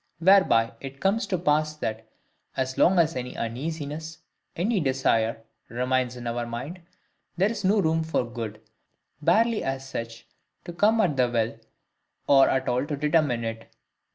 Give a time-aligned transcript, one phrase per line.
[0.17, 2.07] Whereby it comes to pass that,
[2.57, 4.17] as long as any uneasiness,
[4.55, 6.79] any desire, remains in our mind,
[7.37, 8.61] there is no room for good,
[9.21, 10.25] barely as such,
[10.65, 11.59] to come at the will,
[12.25, 13.71] or at all to determine it.